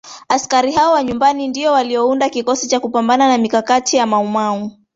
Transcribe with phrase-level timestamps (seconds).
[0.29, 4.71] Askari hao wa nyumbani ndio waliounda kikosi cha kupambana na mikakati ya Mau Mau